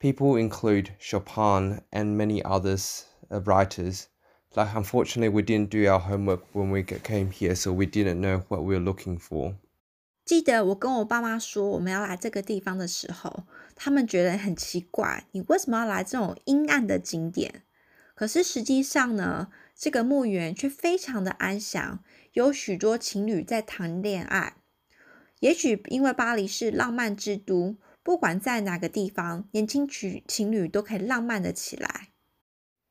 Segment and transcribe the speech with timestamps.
[0.00, 4.06] People include Chopin and many others writers.
[4.56, 8.42] Like, unfortunately, we didn't do our homework when we came here, so we didn't know
[8.48, 9.56] what we were looking for.
[10.24, 13.44] 记得我跟我爸妈说我们要来这个地方的时候，
[13.74, 17.62] 他们觉得很奇怪，你为什么要来这种阴暗的景点？
[18.14, 24.54] 可是实际上呢，这个墓园却非常的安详，有许多情侣在谈恋爱。
[25.40, 32.09] 也许因为巴黎是浪漫之都，不管在哪个地方，年轻情情侣都可以浪漫的起来。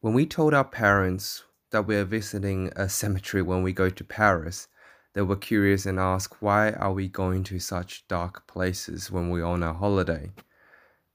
[0.00, 4.64] When we told our parents that we're visiting a cemetery when we go to Paris,
[5.12, 9.44] they were curious and asked why are we going to such dark places when we're
[9.44, 10.30] on our holiday.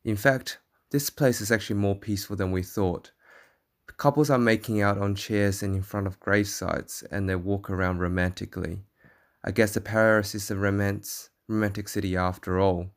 [0.03, 0.59] In fact,
[0.91, 3.11] this place is actually more peaceful than we thought.
[3.97, 7.69] Couples are making out on chairs and in front of grave sites and they walk
[7.69, 8.83] around romantically.
[9.43, 12.91] I guess the Paris is a romance, romantic city after all.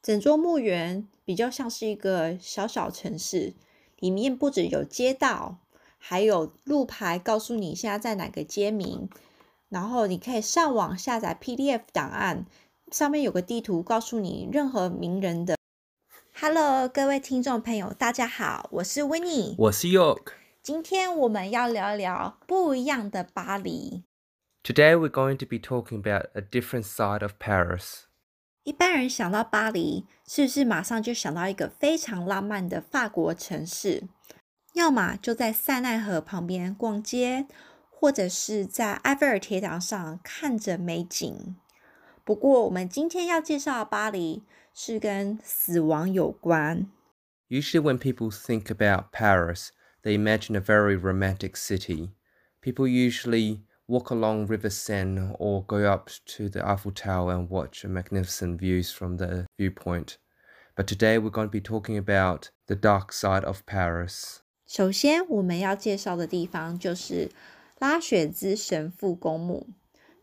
[0.00, 3.54] 整座墓园比较像是一个小小城市，
[3.98, 5.58] 里面不只有街道，
[5.98, 9.10] 还有路牌告诉你现在在哪个街名，
[9.68, 12.46] 然后你可以上网下载 PDF 档案，
[12.92, 15.56] 上面有个地图告诉你任何名人的。
[16.40, 20.32] Hello，各位听众朋友，大家好，我是 Winnie，我是 York。
[20.62, 24.04] 今天我们要聊聊不一样的巴黎。
[24.62, 28.07] Today we're going to be talking about a different side of Paris.
[28.68, 34.04] 一般人想到巴黎，是不是马上就想到一个非常浪漫的法国城市？
[34.74, 37.46] 要么就在塞纳河旁边逛街。
[38.00, 41.56] 或者是在埃菲尔铁塔上看着美景。
[42.22, 46.86] 不过，我们今天要介绍的巴黎是跟死亡有关。
[47.48, 49.70] Usually, when people think about Paris,
[50.04, 52.10] they imagine a very romantic city.
[52.60, 57.85] People usually walk along River Seine or go up to the Eiffel Tower and watch
[57.85, 60.17] magnificent views from the viewpoint.
[60.75, 64.39] But today, we're going to be talking about the dark side of Paris.
[64.65, 67.29] 首先，我们要介绍的地方就是
[67.79, 69.67] 拉雪兹神父公墓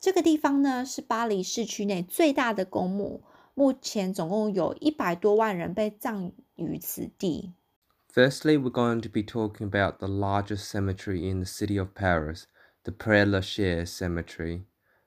[0.01, 3.23] 这个地方呢，是巴黎市区内最大的公墓，
[3.55, 7.53] 目前总共有一百多万人被葬于此地。
[8.13, 12.45] Firstly, we're going to be talking about the largest cemetery in the city of Paris,
[12.85, 14.65] the Père Lachaise Cemetery.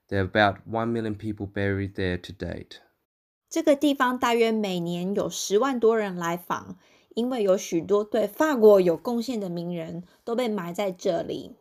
[0.10, 2.80] There are about one million people buried there to date.
[3.50, 6.78] 这个地方大约每年有十万多人来访，
[7.16, 11.56] 因为有许多对法国有贡献的名人都被埋在这里。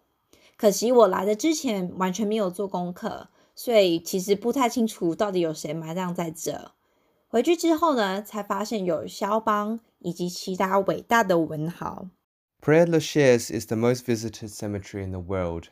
[0.57, 6.73] 可惜我来的之前完全没有做功课，所以其实不太清楚到底有谁埋葬在这。
[7.29, 12.09] 回去之后呢，才发现有肖邦以及其他伟大的文豪。
[12.61, 15.65] Père Lachaise is the most visited cemetery in the world.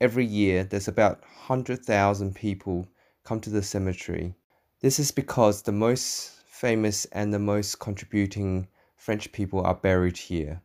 [0.00, 2.88] Every year, there's about 100,000 people
[3.24, 4.34] come to the cemetery.
[4.80, 8.66] This is because the most famous and the most contributing
[8.96, 10.60] French people are buried here.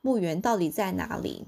[0.00, 1.46] 墓园到底在哪里？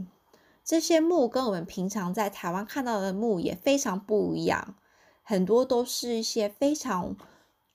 [0.62, 4.76] 这些墓跟我们平常在台湾看到的墓也非常不一样，
[5.22, 7.16] 很多都是一些非常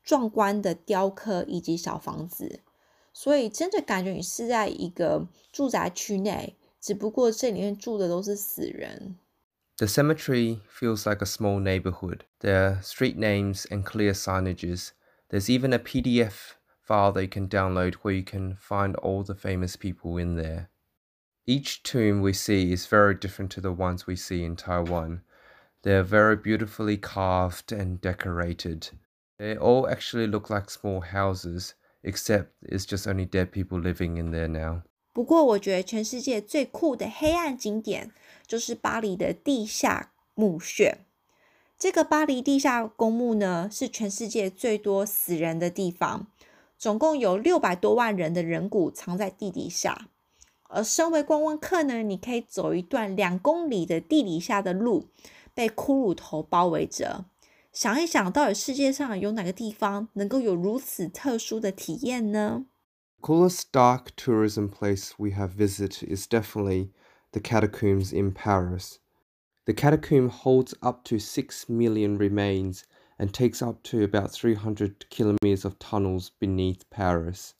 [0.03, 2.59] 壮观的雕刻以及小房子，
[3.11, 9.17] 所以真的感觉你是在一个住宅区内，只不过这里面住的都是死人。
[9.82, 12.24] The cemetery feels like a small neighborhood.
[12.38, 14.92] There are street names and clear signages.
[15.28, 19.34] There's even a PDF file that you can download where you can find all the
[19.34, 20.70] famous people in there.
[21.48, 25.22] Each tomb we see is very different to the ones we see in Taiwan.
[25.82, 28.90] They are very beautifully carved and decorated.
[29.40, 34.30] They all actually look like small houses, except it's just only dead people living in
[34.30, 34.84] there now.
[35.12, 38.10] 不过，我觉得全世界最酷的黑暗景点
[38.46, 40.98] 就是巴黎的地下墓穴。
[41.78, 46.28] 这个巴黎地下公墓呢，是全世界最多死人的地方，
[46.78, 50.08] 总共有六百多万人的人骨藏在地底下。
[50.68, 55.08] 而身为观光客呢，你可以走一段两公里的地底下的路，
[55.52, 57.26] 被骷髅头包围着。
[57.72, 62.64] 想一想，到底世界上有哪个地方能够有如此特殊的体验呢
[63.22, 66.92] ？Coolest dark tourism place we have visited is definitely
[67.30, 68.98] the catacombs in Paris.
[69.64, 72.84] The catacomb holds up to 6 million remains
[73.20, 77.54] and takes up to about 300 kilometers of tunnels beneath Paris.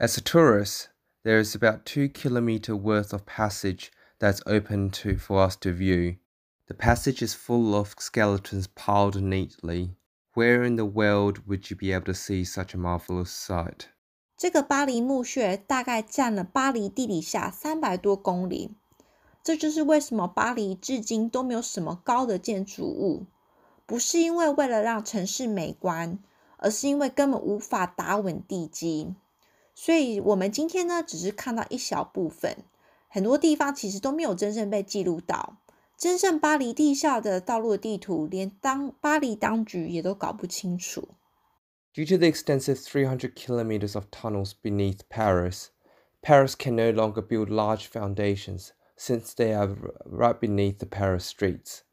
[0.00, 0.88] As a tourist,
[1.22, 6.16] there is about two kilometer worth of passage that's open to for us to view.
[6.66, 9.98] The passage is full of skeletons piled neatly.
[10.32, 13.88] Where in the world would you be able to see such a marvelous sight?
[14.38, 18.70] 这个巴黎墓穴大概占了巴黎地底下三百多公里，
[19.42, 23.26] 这就是为什么巴黎至今都没有什么高的建筑物，
[23.84, 26.20] 不是因为为了让城市美观，
[26.56, 29.12] 而是因为根本无法打稳地基。
[29.74, 32.58] 所以我们今天呢，只是看到一小部分，
[33.08, 35.56] 很多地方其实都没有真正被记录到。
[35.96, 41.08] 真正巴黎地下的道路的地图，连当巴黎当局也都搞不清楚。
[41.97, 45.71] Due to the extensive 300 kilometers of tunnels beneath Paris,
[46.21, 49.75] Paris can no longer build large foundations since they are
[50.05, 51.83] right beneath the Paris streets.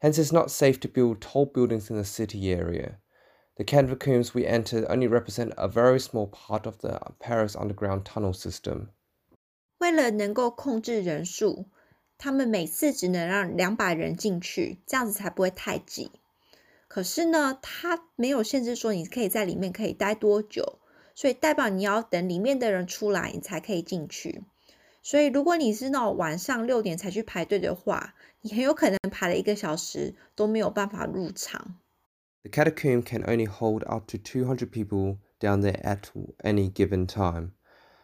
[0.00, 2.98] Hence, it's not safe to build tall buildings in the city area.
[3.56, 8.34] The catacombs we enter only represent a very small part of the Paris underground tunnel
[8.34, 8.88] system.
[9.78, 11.66] 为了能够控制人数，
[12.18, 16.10] 他们每次只能让两百人进去，这样子才不会太挤。
[16.88, 20.78] 可是呢，它没有限制说你可以在里面可以待多久，
[21.14, 24.42] 所以代表你要等里面的人出来，你才可以进去。
[25.02, 31.76] 所以，如果你是那种晚上六点才去排队的话，你很有可能排了一个小时都没有办法入场。
[32.42, 36.10] The catacomb can only hold up to 200 people down there at
[36.42, 37.52] any given time.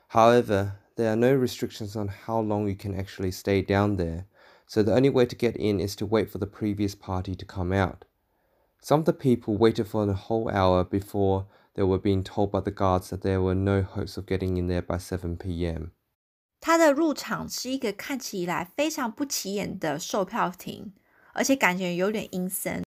[0.08, 4.24] However, there are no restrictions on how long you can actually stay down there,
[4.66, 7.46] so the only way to get in is to wait for the previous party to
[7.46, 8.04] come out.
[8.87, 12.61] Some of the people waited for a whole hour before they were being told by
[12.61, 15.87] the guards that there were no hopes of getting in there by 7 p.m.
[16.61, 20.93] 它的入场是一个看起来非常不起眼的售票亭，
[21.33, 22.83] 而且感觉有点阴森。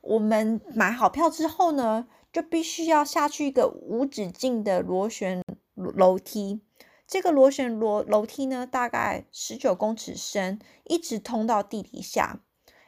[0.00, 5.40] 我们买好票之后呢，就必须要下去一个无止境的螺旋
[5.76, 6.60] 楼梯。
[7.06, 12.40] 这个螺旋楼楼梯呢，大概十九公尺深，一直通到地底下，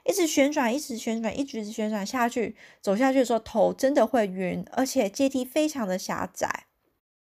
[0.07, 2.57] 一直旋转，一直旋转，一直旋转下去。
[2.81, 6.67] 走下去的时候，头真的会晕，而且阶梯非常的狭窄。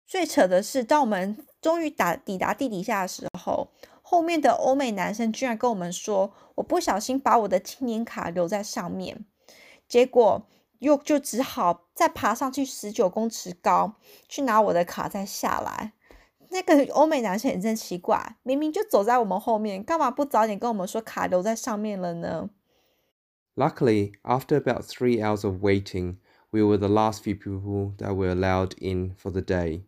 [0.06, 3.68] 最扯的是，当我们终于打抵达地底下的时候，
[4.00, 9.26] 后面的欧美男生居然跟我们说：“我不小心把我的青年卡留在上面。”
[9.88, 10.46] 结果
[10.78, 13.94] 又就只好再爬上去十九公尺高，
[14.28, 15.92] 去拿我的卡再下来。
[16.50, 22.48] 那个欧美男生也真奇怪，明明就走在我们后面，干嘛不早点跟我们说卡留在上面了呢
[23.58, 26.18] ？Luckily, after about three hours of waiting,
[26.52, 29.82] we were the last few people that were allowed in for the day.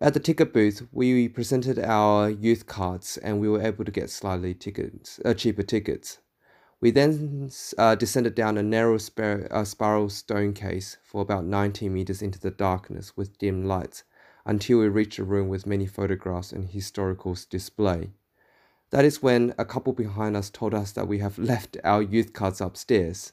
[0.00, 4.08] At the ticket booth, we presented our youth cards and we were able to get
[4.08, 6.20] slightly tickets, uh, cheaper tickets.
[6.80, 11.90] We then uh, descended down a narrow spir- uh, spiral stone case for about 90
[11.90, 14.04] meters into the darkness with dim lights
[14.46, 18.12] until we reached a room with many photographs and historical display.
[18.91, 22.33] That is when a couple behind us told us that we have left our youth
[22.33, 23.29] cards upstairs.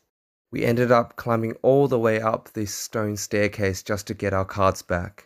[0.51, 4.47] We ended up climbing all the way up this stone staircase just to get our
[4.47, 5.25] cards back.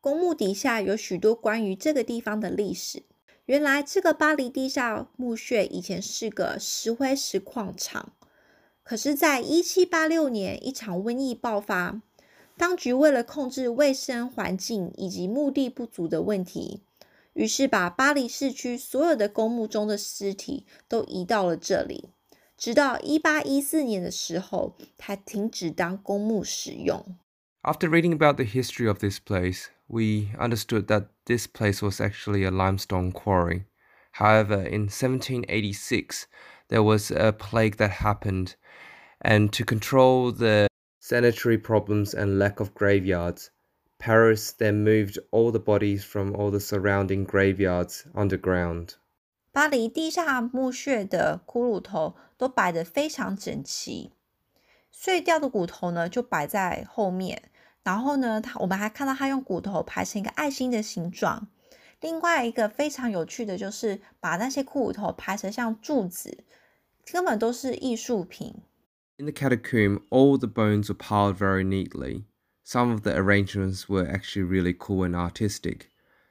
[0.00, 3.04] 公墓底下有许多关于这个地方的历史。
[3.46, 8.12] 原来这个巴黎地下墓穴以前是个石灰石矿场，
[8.82, 12.00] 可是，在一七八六年一场瘟疫爆发，
[12.56, 16.82] 当局为了控制卫生环境以及墓地不足的问题，
[17.34, 22.10] 于是把巴黎市区所有的公墓中的尸体都移到了这里，
[22.56, 27.16] 直到一八一四年的时候才停止当公墓使用。
[27.62, 29.66] After reading about the history of this place.
[29.90, 33.64] we understood that this place was actually a limestone quarry.
[34.12, 36.26] However, in 1786,
[36.68, 38.54] there was a plague that happened,
[39.20, 40.68] and to control the
[41.00, 43.50] sanitary problems and lack of graveyards,
[43.98, 48.94] Paris then moved all the bodies from all the surrounding graveyards underground.
[49.52, 54.12] 巴黎地下墓穴的骷髅头都摆得非常整齐，
[54.90, 57.50] 碎掉的骨头呢就摆在后面，
[57.82, 61.48] 然后呢，他我们还看到他用骨头排成一个爱心的形状。
[62.00, 66.44] 另外一个非常有趣的就是把那些骷髅头排成像柱子，
[67.04, 68.54] 根本都是艺术品。
[69.18, 72.22] In the catacomb, all the bones were piled very neatly.
[72.64, 75.88] Some of the arrangements were actually really cool and artistic.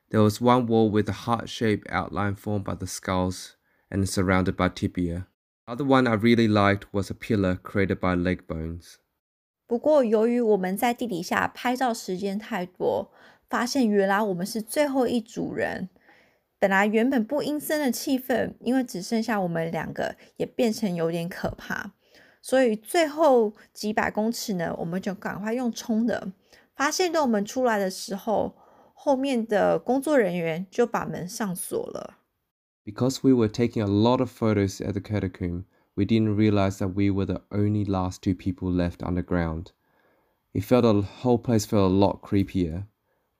[0.10, 3.56] There was one wall with a heart-shaped outline formed by the skulls
[3.89, 5.27] and surrounded by tibia.
[5.68, 8.96] Other one I really liked was a pillar created by leg bones.
[9.68, 13.12] 不过，由于我们在地底下拍照时间太多，
[13.48, 15.89] 发现原来我们是最后一组人。
[16.58, 21.94] 本来原本不阴森的气氛，因为只剩下我们两个，也变成有点可怕。
[22.44, 26.32] 所以最后几百公尺呢，我们就赶快用冲的。
[26.75, 28.56] 发现等我们出来的时候，
[28.94, 32.18] 后面的工作人员就把门上锁了。
[32.86, 35.65] Because we were taking a lot of photos at the catacomb.
[36.00, 39.74] we didn't realize that we were the only last two people left underground.
[40.53, 42.86] It felt the whole place felt a lot creepier.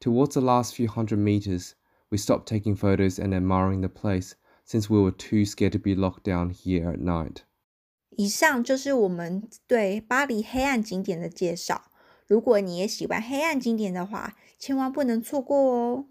[0.02, 1.76] Towards the last few hundred meters,
[2.12, 4.36] we stopped taking photos and admiring the place
[4.66, 7.46] since we were too scared to be locked down here at night.
[8.17, 11.91] 以上就是我们对巴黎黑暗景点的介绍。
[12.27, 16.07] 如果你也喜欢黑暗景点的话，千万不能错过哦。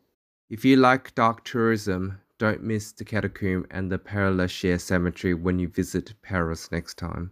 [0.50, 5.58] If you like dark tourism, don't miss the Catacomb and the Père Lachaise Cemetery when
[5.60, 7.32] you visit Paris next time.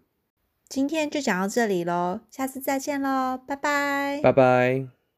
[0.67, 4.21] 今天就讲到这里喽，下次再见喽，拜拜。
[4.23, 5.00] Bye bye.